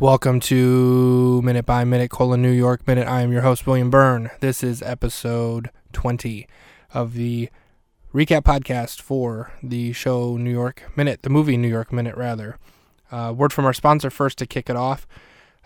[0.00, 3.06] Welcome to Minute by Minute, colon New York Minute.
[3.06, 4.30] I am your host, William Byrne.
[4.40, 6.48] This is episode 20
[6.94, 7.50] of the
[8.14, 12.56] recap podcast for the show New York Minute, the movie New York Minute, rather.
[13.12, 15.06] Uh, word from our sponsor first to kick it off.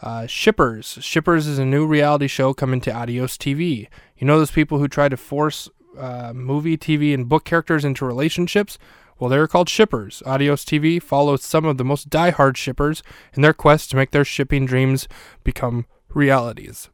[0.03, 0.99] Uh, Shippers.
[1.01, 3.87] Shippers is a new reality show coming to Adios TV.
[4.19, 8.05] You know those people who try to force uh, movie, TV, and book characters into
[8.05, 8.79] relationships?
[9.19, 10.23] Well, they're called shippers.
[10.27, 13.03] Adios TV follows some of the most die-hard shippers
[13.35, 15.09] in their quest to make their shipping dreams
[15.45, 16.91] become realities.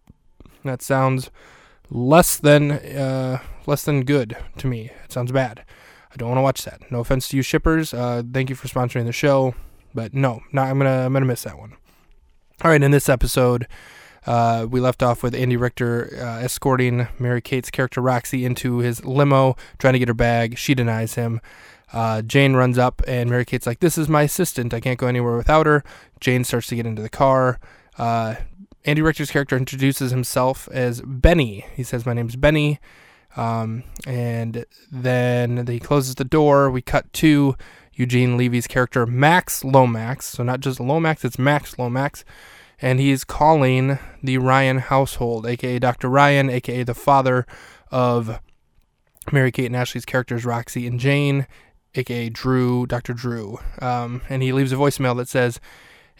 [0.64, 1.30] That sounds
[1.90, 4.90] less than uh, less than good to me.
[5.04, 5.64] It sounds bad.
[6.12, 6.90] I don't want to watch that.
[6.90, 7.94] No offense to you shippers.
[7.94, 9.54] Uh, thank you for sponsoring the show,
[9.94, 11.76] but no, not, I'm gonna I'm gonna miss that one.
[12.62, 13.66] All right, in this episode,
[14.26, 19.04] uh, we left off with Andy Richter uh, escorting Mary Kate's character Roxy into his
[19.04, 20.58] limo, trying to get her bag.
[20.58, 21.40] She denies him.
[21.92, 24.72] Uh, Jane runs up, and Mary Kate's like, This is my assistant.
[24.72, 25.82] I can't go anywhere without her.
[26.20, 27.58] Jane starts to get into the car.
[27.98, 28.36] Uh,
[28.84, 31.66] Andy Richter's character introduces himself as Benny.
[31.74, 32.78] He says, My name's Benny.
[33.36, 36.70] Um, and then he closes the door.
[36.70, 37.56] We cut to
[37.92, 40.26] Eugene Levy's character, Max Lomax.
[40.26, 42.24] So, not just Lomax, it's Max Lomax.
[42.82, 46.08] And he's calling the Ryan household, aka Dr.
[46.08, 47.46] Ryan, aka the father
[47.90, 48.40] of
[49.30, 51.46] Mary Kate and Ashley's characters, Roxy and Jane,
[51.94, 53.12] aka Drew, Dr.
[53.12, 53.58] Drew.
[53.80, 55.60] Um, and he leaves a voicemail that says,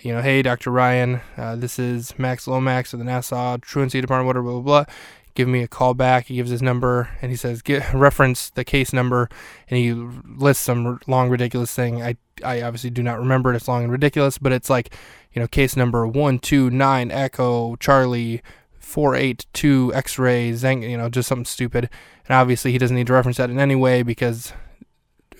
[0.03, 0.71] you know, hey, Dr.
[0.71, 4.95] Ryan, uh, this is Max Lomax of the Nassau Truancy Department, whatever, blah, blah, blah.
[5.35, 6.27] Give me a call back.
[6.27, 9.29] He gives his number and he says, get reference the case number.
[9.69, 12.03] And he lists some long, ridiculous thing.
[12.03, 13.57] I, I obviously do not remember it.
[13.57, 14.95] It's long and ridiculous, but it's like,
[15.33, 18.43] you know, case number 129 Echo Charlie
[18.79, 21.89] 482 X-ray Zeng, you know, just something stupid.
[22.27, 24.53] And obviously he doesn't need to reference that in any way because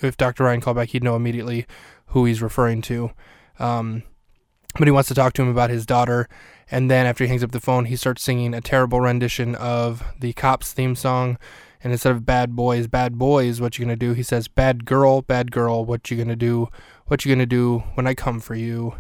[0.03, 0.45] if Dr.
[0.45, 1.67] Ryan called back, he'd know immediately
[2.07, 3.11] who he's referring to.
[3.59, 4.03] Um,
[4.79, 6.29] but he wants to talk to him about his daughter.
[6.71, 10.03] And then after he hangs up the phone, he starts singing a terrible rendition of
[10.19, 11.39] the Cops theme song.
[11.83, 14.13] And instead of bad boys, bad boys, what you gonna do?
[14.13, 16.69] He says, bad girl, bad girl, what you gonna do?
[17.07, 18.95] What you gonna do when I come for you?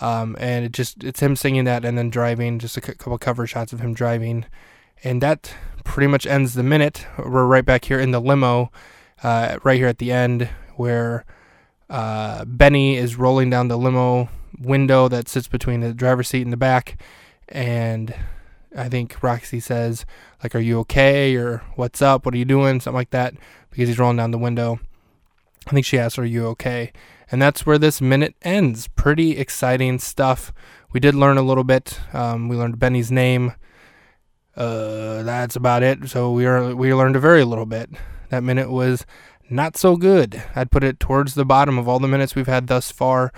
[0.00, 3.18] Um, and it just it's him singing that and then driving, just a c- couple
[3.18, 4.46] cover shots of him driving,
[5.04, 5.52] and that
[5.84, 7.06] pretty much ends the minute.
[7.18, 8.72] We're right back here in the limo,
[9.22, 11.24] uh, right here at the end where
[11.88, 16.52] uh, Benny is rolling down the limo window that sits between the driver's seat and
[16.52, 17.00] the back,
[17.48, 18.14] and
[18.76, 20.06] I think Roxy says
[20.42, 22.24] like, "Are you okay?" or "What's up?
[22.24, 23.34] What are you doing?" Something like that
[23.70, 24.80] because he's rolling down the window.
[25.66, 26.92] I think she asks, "Are you okay?"
[27.30, 28.88] And that's where this minute ends.
[28.88, 30.52] Pretty exciting stuff.
[30.92, 32.00] We did learn a little bit.
[32.12, 33.52] Um, we learned Benny's name.
[34.56, 36.08] Uh, that's about it.
[36.08, 37.90] So we are we learned a very little bit.
[38.30, 39.06] That minute was
[39.48, 40.42] not so good.
[40.54, 43.32] I'd put it towards the bottom of all the minutes we've had thus far.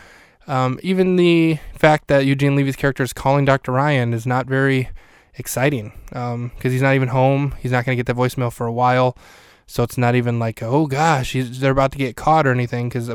[0.46, 3.72] Um, even the fact that Eugene Levy's character is calling Dr.
[3.72, 4.90] Ryan is not very
[5.34, 7.54] exciting because um, he's not even home.
[7.60, 9.16] He's not going to get the voicemail for a while.
[9.66, 13.06] So it's not even like, oh gosh, they're about to get caught or anything because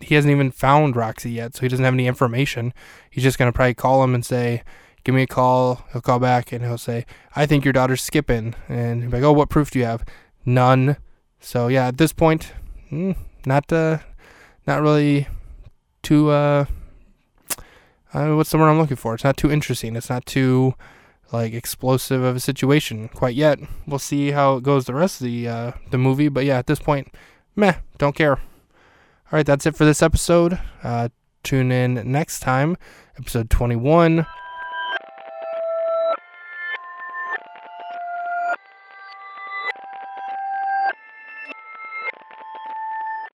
[0.00, 2.72] he hasn't even found Roxy yet, so he doesn't have any information.
[3.10, 4.62] He's just gonna probably call him and say,
[5.02, 8.54] "Give me a call." He'll call back and he'll say, "I think your daughter's skipping,"
[8.68, 10.04] and he'll be like, "Oh, what proof do you have?"
[10.44, 10.96] None.
[11.40, 12.52] So yeah, at this point,
[12.90, 13.98] mm, not uh,
[14.66, 15.28] not really
[16.02, 16.66] too uh,
[18.12, 19.14] what's the word I'm looking for?
[19.14, 19.96] It's not too interesting.
[19.96, 20.74] It's not too
[21.32, 23.58] like explosive of a situation quite yet.
[23.86, 26.66] We'll see how it goes the rest of the uh, the movie, but yeah, at
[26.66, 27.12] this point,
[27.54, 28.36] meh, don't care.
[28.36, 30.58] All right, that's it for this episode.
[30.82, 31.08] Uh,
[31.42, 32.76] tune in next time,
[33.18, 34.24] episode 21.